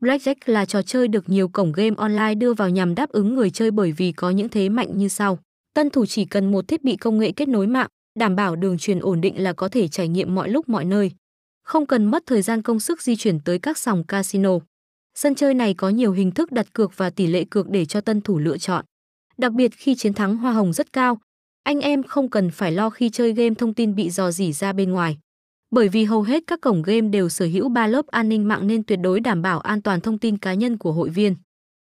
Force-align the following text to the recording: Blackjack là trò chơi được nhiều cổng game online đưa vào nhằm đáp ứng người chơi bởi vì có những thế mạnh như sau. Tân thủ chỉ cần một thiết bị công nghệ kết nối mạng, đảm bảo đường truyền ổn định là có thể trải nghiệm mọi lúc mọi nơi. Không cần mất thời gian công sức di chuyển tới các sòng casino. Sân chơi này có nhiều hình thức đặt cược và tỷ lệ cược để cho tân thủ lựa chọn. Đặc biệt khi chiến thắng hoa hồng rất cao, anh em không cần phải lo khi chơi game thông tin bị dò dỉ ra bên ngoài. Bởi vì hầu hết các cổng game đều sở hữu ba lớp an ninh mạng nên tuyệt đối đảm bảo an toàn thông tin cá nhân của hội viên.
Blackjack 0.00 0.34
là 0.46 0.64
trò 0.64 0.82
chơi 0.82 1.08
được 1.08 1.28
nhiều 1.28 1.48
cổng 1.48 1.72
game 1.72 1.94
online 1.96 2.34
đưa 2.34 2.54
vào 2.54 2.70
nhằm 2.70 2.94
đáp 2.94 3.10
ứng 3.10 3.34
người 3.34 3.50
chơi 3.50 3.70
bởi 3.70 3.92
vì 3.92 4.12
có 4.12 4.30
những 4.30 4.48
thế 4.48 4.68
mạnh 4.68 4.98
như 4.98 5.08
sau. 5.08 5.38
Tân 5.74 5.90
thủ 5.90 6.06
chỉ 6.06 6.24
cần 6.24 6.50
một 6.50 6.68
thiết 6.68 6.84
bị 6.84 6.96
công 6.96 7.18
nghệ 7.18 7.32
kết 7.32 7.48
nối 7.48 7.66
mạng, 7.66 7.88
đảm 8.18 8.36
bảo 8.36 8.56
đường 8.56 8.78
truyền 8.78 8.98
ổn 8.98 9.20
định 9.20 9.42
là 9.42 9.52
có 9.52 9.68
thể 9.68 9.88
trải 9.88 10.08
nghiệm 10.08 10.34
mọi 10.34 10.48
lúc 10.48 10.68
mọi 10.68 10.84
nơi. 10.84 11.10
Không 11.62 11.86
cần 11.86 12.04
mất 12.04 12.22
thời 12.26 12.42
gian 12.42 12.62
công 12.62 12.80
sức 12.80 13.02
di 13.02 13.16
chuyển 13.16 13.40
tới 13.40 13.58
các 13.58 13.78
sòng 13.78 14.04
casino. 14.04 14.58
Sân 15.14 15.34
chơi 15.34 15.54
này 15.54 15.74
có 15.74 15.88
nhiều 15.88 16.12
hình 16.12 16.30
thức 16.30 16.52
đặt 16.52 16.72
cược 16.72 16.96
và 16.96 17.10
tỷ 17.10 17.26
lệ 17.26 17.44
cược 17.50 17.68
để 17.68 17.84
cho 17.84 18.00
tân 18.00 18.20
thủ 18.20 18.38
lựa 18.38 18.58
chọn. 18.58 18.84
Đặc 19.38 19.52
biệt 19.52 19.72
khi 19.76 19.94
chiến 19.94 20.12
thắng 20.12 20.36
hoa 20.36 20.52
hồng 20.52 20.72
rất 20.72 20.92
cao, 20.92 21.18
anh 21.62 21.80
em 21.80 22.02
không 22.02 22.30
cần 22.30 22.50
phải 22.50 22.72
lo 22.72 22.90
khi 22.90 23.10
chơi 23.10 23.32
game 23.32 23.54
thông 23.54 23.74
tin 23.74 23.94
bị 23.94 24.10
dò 24.10 24.30
dỉ 24.30 24.52
ra 24.52 24.72
bên 24.72 24.90
ngoài. 24.92 25.18
Bởi 25.70 25.88
vì 25.88 26.04
hầu 26.04 26.22
hết 26.22 26.42
các 26.46 26.60
cổng 26.60 26.82
game 26.82 27.08
đều 27.08 27.28
sở 27.28 27.44
hữu 27.44 27.68
ba 27.68 27.86
lớp 27.86 28.06
an 28.06 28.28
ninh 28.28 28.48
mạng 28.48 28.66
nên 28.66 28.82
tuyệt 28.82 28.98
đối 29.02 29.20
đảm 29.20 29.42
bảo 29.42 29.60
an 29.60 29.82
toàn 29.82 30.00
thông 30.00 30.18
tin 30.18 30.38
cá 30.38 30.54
nhân 30.54 30.78
của 30.78 30.92
hội 30.92 31.08
viên. 31.08 31.36